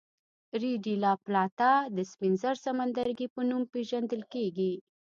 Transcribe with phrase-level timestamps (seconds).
[0.61, 4.73] ریو ډي لا پلاتا د سپین زر سمندرګي په نوم پېژندل کېږي.